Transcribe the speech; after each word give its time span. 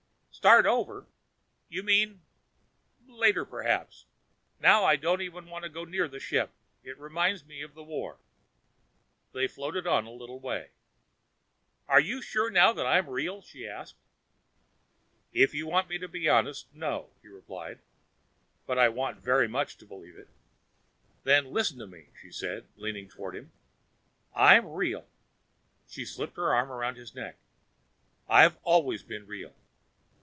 "Start 0.33 0.65
over? 0.65 1.05
You 1.69 1.83
mean.... 1.83 2.23
Later 3.07 3.45
perhaps. 3.45 4.05
Now 4.59 4.83
I 4.83 4.95
don't 4.95 5.21
even 5.21 5.45
want 5.45 5.65
to 5.65 5.69
go 5.69 5.83
near 5.85 6.07
the 6.07 6.19
ship. 6.19 6.49
It 6.83 6.97
reminds 6.97 7.45
me 7.45 7.61
of 7.61 7.75
the 7.75 7.83
war." 7.83 8.17
They 9.33 9.45
floated 9.47 9.85
on 9.85 10.07
a 10.07 10.11
little 10.11 10.39
way. 10.39 10.69
"Are 11.87 11.99
you 11.99 12.23
sure 12.23 12.49
now 12.49 12.73
that 12.73 12.87
I'm 12.87 13.07
real?" 13.07 13.43
she 13.43 13.67
asked. 13.67 13.93
"If 15.31 15.53
you 15.53 15.67
want 15.67 15.89
me 15.89 15.99
to 15.99 16.07
be 16.07 16.27
honest, 16.27 16.73
no," 16.73 17.11
he 17.21 17.27
replied. 17.27 17.77
"But 18.65 18.79
I 18.79 18.89
want 18.89 19.19
very 19.19 19.47
much 19.47 19.77
to 19.77 19.85
believe 19.85 20.17
it." 20.17 20.29
"Then 21.23 21.51
listen 21.53 21.77
to 21.77 21.85
me," 21.87 22.07
she 22.19 22.31
said, 22.31 22.65
leaning 22.77 23.07
toward 23.07 23.35
him. 23.35 23.51
"I'm 24.33 24.67
real." 24.71 25.05
She 25.87 26.03
slipped 26.03 26.37
her 26.37 26.51
arms 26.51 26.71
around 26.71 26.95
his 26.97 27.13
neck. 27.13 27.35
"I've 28.27 28.57
always 28.63 29.03
been 29.03 29.27
real. 29.27 29.53